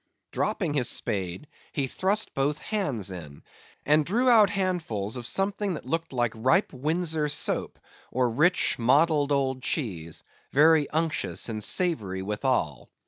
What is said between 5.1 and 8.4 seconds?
of something that looked like ripe Windsor soap, or